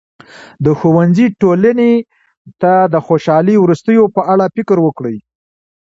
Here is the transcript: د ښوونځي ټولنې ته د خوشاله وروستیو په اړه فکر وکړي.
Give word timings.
د 0.65 0.67
ښوونځي 0.79 1.27
ټولنې 1.41 1.93
ته 2.61 2.73
د 2.93 2.95
خوشاله 3.05 3.53
وروستیو 3.59 4.03
په 4.15 4.21
اړه 4.33 4.45
فکر 4.55 4.77
وکړي. 4.85 5.17